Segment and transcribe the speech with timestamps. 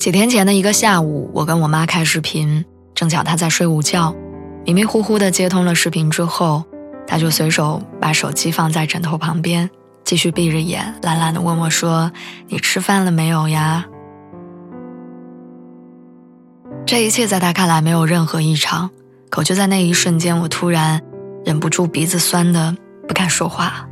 [0.00, 2.64] 几天前的一个下午，我跟我妈开视频，
[2.94, 4.16] 正巧她在睡午觉，
[4.64, 6.64] 迷迷糊糊的接通了视频之后，
[7.06, 9.68] 她就随手把手机放在枕头旁边，
[10.02, 12.10] 继续闭着眼，懒懒的问我说
[12.48, 13.84] ：“你吃饭了没有呀？”
[16.86, 18.88] 这一切在她看来没有任何异常，
[19.28, 20.98] 可就在那一瞬间，我突然
[21.44, 22.74] 忍不住鼻子酸的
[23.06, 23.86] 不敢说话，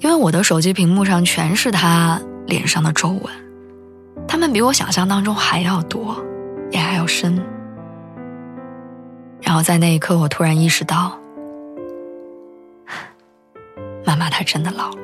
[0.00, 3.43] 因为我的手机屏幕上全是她脸上的皱纹。
[4.26, 6.16] 他们比我想象当中还要多，
[6.70, 7.40] 也还要深。
[9.40, 11.18] 然后在那一刻，我突然意识到，
[14.04, 14.96] 妈妈她真的老了。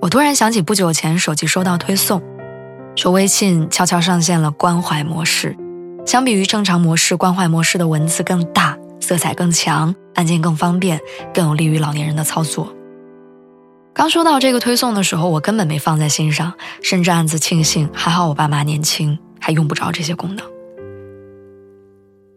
[0.00, 2.22] 我突然想起不久前手机收到推送，
[2.94, 5.56] 说微信悄悄上线了关怀模式。
[6.06, 11.00] 相比于正常模式，关怀模式的文字更大，色彩更强，按键更方便，
[11.34, 12.72] 更有利于老年人的操作。
[13.96, 16.52] 刚收到这个推送的时候，我根本没放在心上，
[16.82, 20.46] 甚至暗自庆幸，还好我爸妈年轻，还用不着这些功能。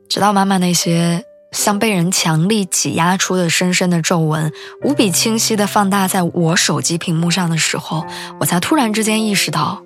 [0.07, 1.21] 直到妈妈那些
[1.51, 8.05] 像被人强力挤压出的深深的皱纹，无比清晰的放大在我手机屏幕上的时候，
[8.39, 9.83] 我才突然之间意识到，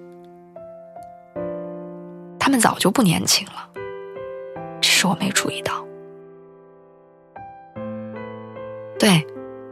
[2.37, 3.67] 他们早就不年轻了，
[4.79, 5.83] 只是我没注意到。
[8.99, 9.25] 对。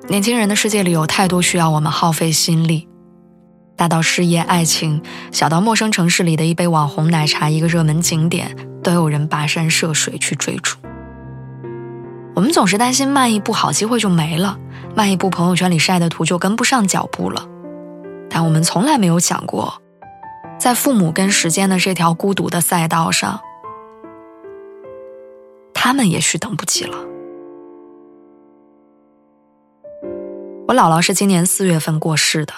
[0.08, 2.88] 年轻人的世界里有太多需要我们耗费心力，
[3.78, 5.02] 大到事业、爱情，
[5.32, 10.78] 小到陌生城市里的一杯网红奶茶、一个热门景点，都有人跋山涉水去追逐。
[12.34, 14.58] 我们总是担心慢一步好机会就没了，
[14.96, 17.48] 慢一步朋友圈里晒的图就跟不上脚步了，
[18.30, 19.82] 但我们从来没有想过，
[20.58, 23.40] 在父母跟时间的这条孤独的赛道上，
[25.74, 26.98] 他们也许等不及了。
[30.68, 32.54] 我姥姥是今年四月份过世的，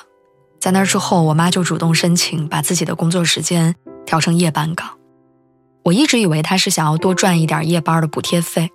[0.59, 3.75] 在那之后，我妈就主动申请把自己的工作时间
[4.06, 4.88] 调成夜班岗。
[5.84, 8.69] 我一直以为她是想要多赚一点夜班的补贴费，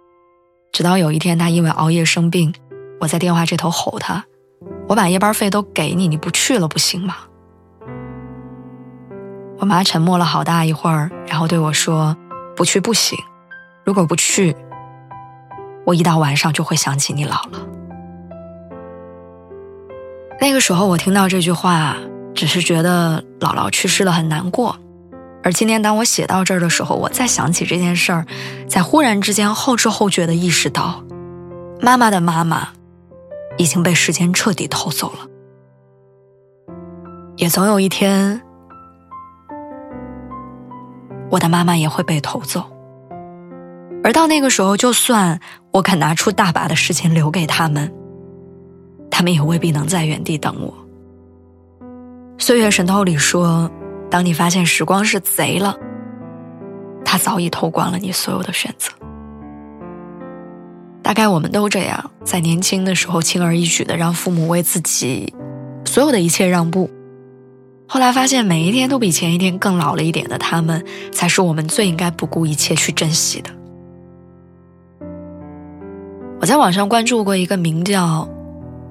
[0.72, 2.52] 直到有一天她因为熬夜生病，
[3.00, 4.24] 我在电话这头吼她
[4.88, 7.14] ：“我把夜班费都给你，你不去了不行吗？”
[9.58, 12.16] 我妈沉默了好大一会儿，然后对我说
[12.56, 13.16] ：“不去不行，
[13.84, 14.56] 如果不去，
[15.86, 17.58] 我一到晚上就会想起你姥姥。”
[20.40, 21.96] 那个时候，我听到这句话，
[22.34, 24.76] 只是觉得姥姥去世了很难过。
[25.42, 28.26] 而今天，当我写到这儿的时候，我再想起这件事儿，
[28.68, 31.02] 才忽然之间后知后觉的意识到，
[31.80, 32.68] 妈妈的妈妈
[33.56, 35.26] 已经被时间彻底偷走了。
[37.36, 38.40] 也总有一天，
[41.30, 42.64] 我的妈妈也会被偷走。
[44.04, 45.40] 而到那个时候，就算
[45.72, 47.92] 我肯拿出大把的时间留给他们。
[49.18, 50.72] 他们也未必能在原地等我。
[52.38, 53.68] 岁月神偷里说
[54.08, 55.76] ：“当你发现时光是贼了，
[57.04, 58.92] 他早已偷光了你所有的选择。”
[61.02, 65.34] 大概我们都这样，在年轻的时候轻而易举的让父母为自己
[65.84, 66.88] 所有的一切让步，
[67.88, 73.50] 后来发现每一天都比前一天更老了一点的他们，才是我们最应该不顾一切去珍惜的。
[76.40, 78.28] 我在网上关注过一个名叫。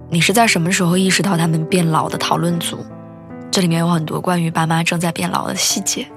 [0.10, 2.86] 你是在什么时候意识到他们变老的讨论组？
[3.52, 6.08] 这里面有很多关于爸妈正在变老的细节。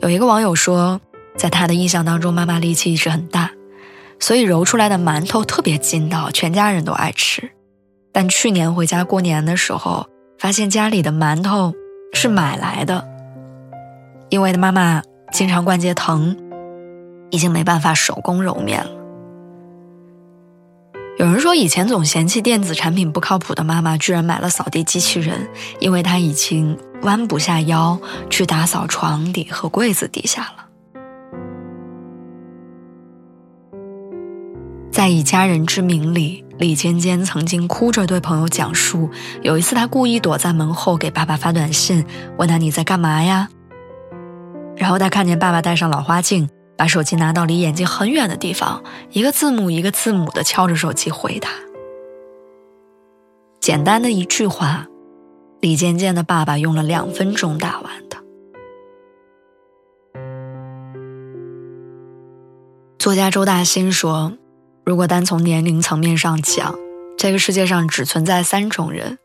[0.00, 1.00] 有一个网友说，
[1.36, 3.50] 在他的印象当中，妈妈力气一直很大，
[4.18, 7.50] 所以揉出来的馒头特别筋道，全家人都爱吃。
[8.12, 10.06] 但去年回家过年的时候，
[10.38, 11.72] 发现家里的馒头
[12.12, 13.08] 是买来的，
[14.28, 15.02] 因为妈妈
[15.32, 16.36] 经常关节疼，
[17.30, 18.90] 已经没办法手工揉面了。
[21.18, 25.48] 有人说，以前总嫌弃电子产品不靠谱的妈妈，居然买了扫地机器人，
[25.78, 28.00] 因为她已经弯不下腰
[28.30, 30.66] 去打扫床底和柜子底下了。
[34.90, 39.08] 在《以家人之名》里，李尖尖曾经哭着对朋友讲述，
[39.42, 42.04] 有一次她故意躲在门后给爸爸发短信，
[42.38, 43.48] 问他你在干嘛呀？
[44.76, 46.48] 然后他看见爸爸戴上老花镜。
[46.82, 48.82] 把手机拿到离眼睛很远的地方，
[49.12, 51.52] 一个字母一个字母的敲着手机回他。
[53.60, 54.88] 简单的一句话，
[55.60, 58.16] 李健健的爸爸用了两分钟打完的。
[62.98, 64.32] 作家周大兴说
[64.84, 66.74] ：“如果单从年龄层面上讲，
[67.16, 69.18] 这个世界上只存在三种人：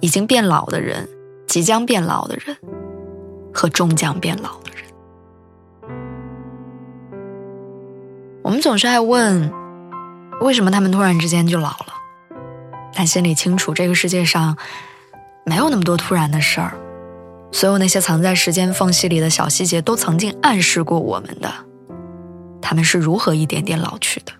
[0.00, 1.08] 已经变老的人、
[1.46, 2.54] 即将变老的人
[3.50, 4.59] 和终将变老
[8.50, 9.48] 我们总是爱问，
[10.40, 11.94] 为什么他们突然之间就老了？
[12.92, 14.58] 但心里清楚，这个世界上
[15.46, 16.72] 没有那么多突然的事儿，
[17.52, 21.48] 所有那些藏在时间缝隙里的小细节，都曾经暗示过我们的，
[22.60, 24.32] 他们是如何一点点老去的。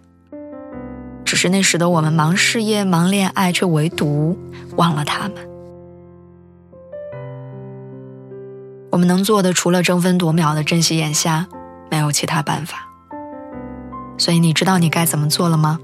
[1.24, 4.36] 只是那时的我们忙事业、忙恋爱，却唯独
[4.74, 5.34] 忘了他们。
[8.90, 11.46] 我们能做的，除了争分夺秒的珍惜眼下，
[11.88, 12.89] 没有其他办法。
[14.20, 15.80] 所以你知道你该怎么做了吗？